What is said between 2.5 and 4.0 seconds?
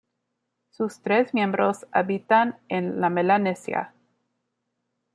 en la Melanesia.